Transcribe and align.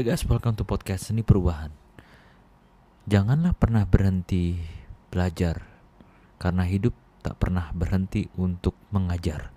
Guys, 0.00 0.24
welcome 0.24 0.56
to 0.56 0.64
podcast 0.64 1.12
Seni 1.12 1.20
Perubahan. 1.20 1.68
Janganlah 3.04 3.52
pernah 3.52 3.84
berhenti 3.84 4.56
belajar, 5.12 5.60
karena 6.40 6.64
hidup 6.64 6.96
tak 7.20 7.36
pernah 7.36 7.68
berhenti 7.76 8.24
untuk 8.40 8.72
mengajar. 8.96 9.52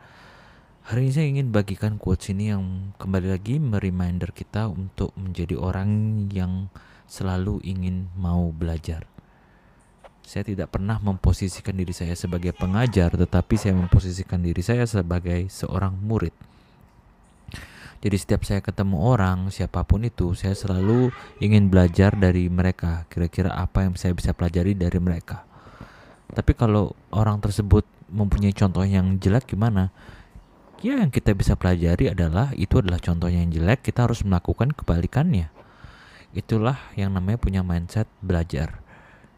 Hari 0.83 1.07
ini 1.07 1.13
saya 1.15 1.27
ingin 1.31 1.47
bagikan 1.55 1.95
quotes 1.95 2.27
ini 2.35 2.51
yang 2.51 2.91
kembali 2.99 3.31
lagi 3.31 3.55
mereminder 3.55 4.35
kita 4.35 4.67
untuk 4.67 5.15
menjadi 5.15 5.55
orang 5.55 6.27
yang 6.27 6.67
selalu 7.07 7.63
ingin 7.63 8.11
mau 8.19 8.51
belajar. 8.51 9.07
Saya 10.27 10.43
tidak 10.43 10.75
pernah 10.75 10.99
memposisikan 10.99 11.79
diri 11.79 11.95
saya 11.95 12.19
sebagai 12.19 12.51
pengajar, 12.51 13.15
tetapi 13.15 13.55
saya 13.55 13.79
memposisikan 13.79 14.43
diri 14.43 14.59
saya 14.59 14.83
sebagai 14.83 15.47
seorang 15.47 15.95
murid 16.03 16.35
jadi 18.03 18.19
setiap 18.19 18.43
saya 18.43 18.59
ketemu 18.59 18.99
orang, 18.99 19.47
siapa 19.47 19.87
pun 19.87 20.03
itu, 20.03 20.35
saya 20.35 20.51
selalu 20.51 21.15
ingin 21.39 21.71
belajar 21.71 22.11
dari 22.11 22.51
mereka. 22.51 23.07
Kira-kira 23.07 23.55
apa 23.55 23.87
yang 23.87 23.95
saya 23.95 24.11
bisa 24.11 24.35
pelajari 24.35 24.75
dari 24.75 24.99
mereka. 24.99 25.47
Tapi 26.27 26.51
kalau 26.51 26.91
orang 27.15 27.39
tersebut 27.39 27.87
mempunyai 28.11 28.51
contoh 28.51 28.83
yang 28.83 29.15
jelek 29.23 29.55
gimana? 29.55 29.87
Ya 30.83 30.99
yang 30.99 31.15
kita 31.15 31.31
bisa 31.31 31.55
pelajari 31.55 32.11
adalah 32.11 32.51
itu 32.59 32.83
adalah 32.83 32.99
contohnya 32.99 33.39
yang 33.39 33.55
jelek, 33.55 33.87
kita 33.87 34.03
harus 34.03 34.19
melakukan 34.27 34.75
kebalikannya. 34.75 35.47
Itulah 36.35 36.75
yang 36.99 37.15
namanya 37.15 37.39
punya 37.39 37.63
mindset 37.63 38.11
belajar. 38.19 38.83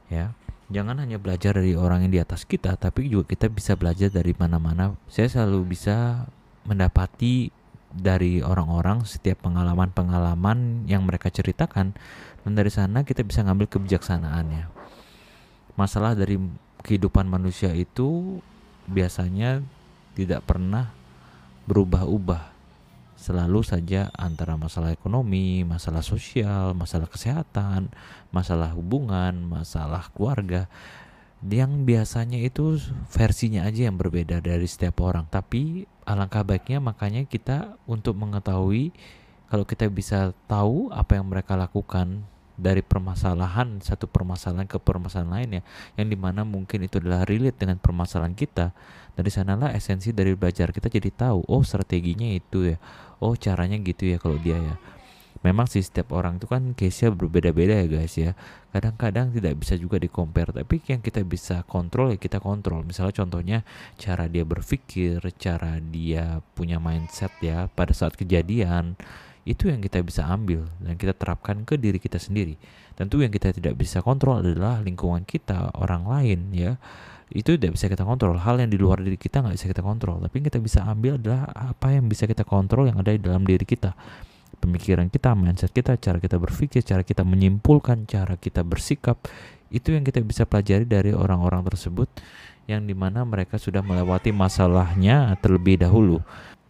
Ya. 0.10 0.34
Jangan 0.74 1.06
hanya 1.06 1.22
belajar 1.22 1.54
dari 1.54 1.78
orang 1.78 2.10
yang 2.10 2.18
di 2.18 2.18
atas 2.18 2.50
kita, 2.50 2.74
tapi 2.82 3.14
juga 3.14 3.30
kita 3.30 3.46
bisa 3.46 3.78
belajar 3.78 4.10
dari 4.10 4.34
mana-mana. 4.34 4.98
Saya 5.06 5.30
selalu 5.30 5.78
bisa 5.78 6.26
mendapati 6.66 7.54
dari 7.96 8.44
orang-orang 8.44 9.08
setiap 9.08 9.48
pengalaman-pengalaman 9.48 10.84
yang 10.86 11.08
mereka 11.08 11.32
ceritakan 11.32 11.96
dan 12.44 12.52
dari 12.52 12.68
sana 12.68 13.08
kita 13.08 13.24
bisa 13.24 13.42
ngambil 13.48 13.72
kebijaksanaannya. 13.72 14.68
Masalah 15.80 16.14
dari 16.14 16.36
kehidupan 16.84 17.26
manusia 17.26 17.72
itu 17.72 18.40
biasanya 18.86 19.64
tidak 20.14 20.44
pernah 20.44 20.92
berubah-ubah. 21.66 22.54
Selalu 23.16 23.64
saja 23.64 24.12
antara 24.14 24.60
masalah 24.60 24.92
ekonomi, 24.92 25.64
masalah 25.66 26.04
sosial, 26.04 26.76
masalah 26.76 27.08
kesehatan, 27.10 27.90
masalah 28.30 28.76
hubungan, 28.76 29.40
masalah 29.48 30.12
keluarga 30.12 30.68
yang 31.44 31.84
biasanya 31.84 32.40
itu 32.40 32.80
versinya 33.12 33.68
aja 33.68 33.92
yang 33.92 33.98
berbeda 34.00 34.40
dari 34.40 34.66
setiap 34.66 35.04
orang. 35.04 35.28
Tapi 35.28 35.86
alangkah 36.08 36.46
baiknya 36.46 36.80
makanya 36.80 37.26
kita 37.26 37.76
untuk 37.90 38.16
mengetahui 38.16 38.94
kalau 39.50 39.66
kita 39.66 39.90
bisa 39.90 40.34
tahu 40.50 40.90
apa 40.90 41.18
yang 41.18 41.28
mereka 41.30 41.54
lakukan 41.54 42.26
dari 42.56 42.80
permasalahan 42.80 43.84
satu 43.84 44.08
permasalahan 44.08 44.64
ke 44.64 44.80
permasalahan 44.80 45.28
lainnya 45.28 45.62
yang 46.00 46.08
di 46.08 46.16
mana 46.16 46.48
mungkin 46.48 46.88
itu 46.88 47.04
adalah 47.04 47.28
relate 47.28 47.60
dengan 47.60 47.76
permasalahan 47.76 48.32
kita 48.32 48.72
dari 49.12 49.28
sanalah 49.28 49.76
esensi 49.76 50.16
dari 50.16 50.40
belajar 50.40 50.72
kita 50.72 50.88
jadi 50.88 51.12
tahu 51.12 51.44
oh 51.52 51.62
strateginya 51.68 52.32
itu 52.32 52.76
ya 52.76 52.78
oh 53.20 53.36
caranya 53.36 53.76
gitu 53.84 54.08
ya 54.08 54.18
kalau 54.24 54.40
dia 54.40 54.56
ya 54.56 54.76
memang 55.42 55.68
sih 55.68 55.84
setiap 55.84 56.16
orang 56.16 56.40
itu 56.40 56.48
kan 56.48 56.72
case-nya 56.78 57.12
berbeda-beda 57.12 57.84
ya 57.84 57.88
guys 57.90 58.16
ya. 58.16 58.32
Kadang-kadang 58.72 59.32
tidak 59.36 59.56
bisa 59.60 59.76
juga 59.76 60.00
di 60.00 60.08
compare 60.08 60.52
tapi 60.52 60.80
yang 60.88 61.00
kita 61.04 61.24
bisa 61.26 61.66
kontrol 61.68 62.14
ya 62.16 62.20
kita 62.20 62.40
kontrol. 62.40 62.86
Misalnya 62.88 63.14
contohnya 63.16 63.58
cara 64.00 64.30
dia 64.32 64.48
berpikir 64.48 65.20
cara 65.36 65.80
dia 65.80 66.40
punya 66.56 66.80
mindset 66.80 67.34
ya 67.44 67.68
pada 67.72 67.92
saat 67.92 68.16
kejadian 68.16 68.96
itu 69.46 69.70
yang 69.70 69.78
kita 69.78 70.02
bisa 70.02 70.26
ambil 70.26 70.66
dan 70.82 70.98
kita 70.98 71.14
terapkan 71.14 71.62
ke 71.68 71.78
diri 71.78 72.02
kita 72.02 72.18
sendiri. 72.18 72.58
Tentu 72.98 73.22
yang 73.22 73.30
kita 73.30 73.54
tidak 73.54 73.78
bisa 73.78 74.02
kontrol 74.02 74.42
adalah 74.42 74.82
lingkungan 74.82 75.22
kita 75.28 75.76
orang 75.78 76.10
lain 76.10 76.50
ya. 76.56 76.82
Itu 77.30 77.58
tidak 77.58 77.78
bisa 77.78 77.86
kita 77.90 78.06
kontrol. 78.06 78.38
Hal 78.42 78.58
yang 78.62 78.70
di 78.74 78.78
luar 78.78 79.02
diri 79.02 79.18
kita 79.18 79.46
nggak 79.46 79.56
bisa 79.58 79.68
kita 79.70 79.82
kontrol. 79.86 80.18
Tapi 80.22 80.34
yang 80.42 80.46
kita 80.50 80.60
bisa 80.62 80.80
ambil 80.90 81.22
adalah 81.22 81.46
apa 81.54 81.94
yang 81.94 82.10
bisa 82.10 82.26
kita 82.26 82.42
kontrol 82.42 82.90
yang 82.90 82.98
ada 82.98 83.14
di 83.14 83.22
dalam 83.22 83.46
diri 83.46 83.66
kita 83.66 83.94
pemikiran 84.58 85.08
kita, 85.12 85.36
mindset 85.38 85.72
kita, 85.72 86.00
cara 86.00 86.18
kita 86.18 86.40
berpikir, 86.40 86.82
cara 86.82 87.04
kita 87.06 87.22
menyimpulkan, 87.22 88.08
cara 88.10 88.36
kita 88.40 88.66
bersikap, 88.66 89.20
itu 89.70 89.94
yang 89.94 90.04
kita 90.08 90.24
bisa 90.24 90.48
pelajari 90.48 90.88
dari 90.88 91.12
orang-orang 91.12 91.66
tersebut 91.68 92.08
yang 92.66 92.86
di 92.86 92.98
mana 92.98 93.22
mereka 93.22 93.62
sudah 93.62 93.86
melewati 93.86 94.34
masalahnya 94.34 95.38
terlebih 95.44 95.78
dahulu. 95.78 96.22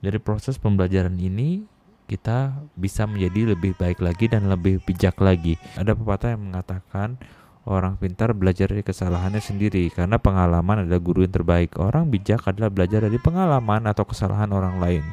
Dari 0.04 0.20
proses 0.20 0.60
pembelajaran 0.60 1.16
ini 1.16 1.64
kita 2.06 2.54
bisa 2.78 3.10
menjadi 3.10 3.58
lebih 3.58 3.74
baik 3.80 4.04
lagi 4.04 4.30
dan 4.30 4.46
lebih 4.46 4.84
bijak 4.84 5.18
lagi. 5.24 5.58
Ada 5.80 5.98
pepatah 5.98 6.38
yang 6.38 6.52
mengatakan 6.52 7.18
orang 7.66 7.98
pintar 7.98 8.30
belajar 8.38 8.70
dari 8.70 8.86
kesalahannya 8.86 9.42
sendiri 9.42 9.90
karena 9.90 10.22
pengalaman 10.22 10.86
adalah 10.86 11.02
guru 11.02 11.26
yang 11.26 11.34
terbaik. 11.34 11.74
Orang 11.82 12.14
bijak 12.14 12.46
adalah 12.46 12.70
belajar 12.70 13.10
dari 13.10 13.18
pengalaman 13.18 13.90
atau 13.90 14.06
kesalahan 14.06 14.54
orang 14.54 14.78
lain. 14.78 15.04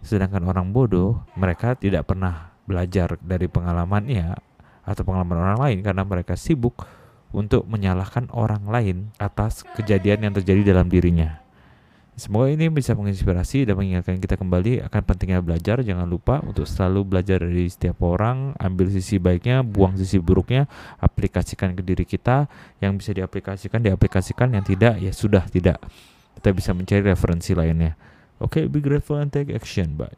Sedangkan 0.00 0.44
orang 0.48 0.72
bodoh, 0.72 1.24
mereka 1.36 1.76
tidak 1.76 2.08
pernah 2.08 2.52
belajar 2.64 3.18
dari 3.20 3.50
pengalamannya 3.50 4.36
atau 4.86 5.02
pengalaman 5.04 5.38
orang 5.38 5.58
lain 5.60 5.78
karena 5.84 6.02
mereka 6.06 6.34
sibuk 6.34 6.86
untuk 7.30 7.66
menyalahkan 7.66 8.26
orang 8.34 8.66
lain 8.66 8.96
atas 9.20 9.62
kejadian 9.78 10.30
yang 10.30 10.34
terjadi 10.34 10.74
dalam 10.74 10.90
dirinya. 10.90 11.38
Semoga 12.20 12.52
ini 12.52 12.68
bisa 12.68 12.92
menginspirasi 12.92 13.64
dan 13.64 13.80
mengingatkan 13.80 14.20
kita 14.20 14.36
kembali 14.36 14.84
akan 14.84 15.02
pentingnya 15.08 15.40
belajar. 15.40 15.80
Jangan 15.80 16.04
lupa 16.04 16.44
untuk 16.44 16.68
selalu 16.68 17.06
belajar 17.16 17.40
dari 17.40 17.64
setiap 17.64 17.96
orang, 18.04 18.52
ambil 18.60 18.92
sisi 18.92 19.16
baiknya, 19.16 19.64
buang 19.64 19.96
sisi 19.96 20.20
buruknya, 20.20 20.68
aplikasikan 21.00 21.72
ke 21.72 21.80
diri 21.80 22.04
kita. 22.04 22.44
Yang 22.76 22.92
bisa 23.00 23.10
diaplikasikan, 23.16 23.80
diaplikasikan, 23.80 24.52
yang 24.52 24.60
tidak, 24.60 25.00
ya 25.00 25.16
sudah 25.16 25.48
tidak. 25.48 25.80
Kita 26.36 26.52
bisa 26.52 26.76
mencari 26.76 27.08
referensi 27.08 27.56
lainnya. 27.56 27.96
Okay, 28.40 28.66
be 28.66 28.80
grateful 28.80 29.16
and 29.16 29.32
take 29.32 29.50
action. 29.50 29.96
Bye. 29.96 30.16